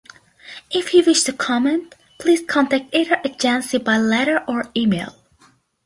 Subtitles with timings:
[0.71, 5.15] If you wish to comment, please contact either agency by letter or email.